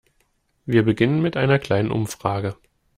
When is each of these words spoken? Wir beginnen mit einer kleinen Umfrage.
Wir 0.65 0.81
beginnen 0.81 1.21
mit 1.21 1.37
einer 1.37 1.59
kleinen 1.59 1.91
Umfrage. 1.91 2.55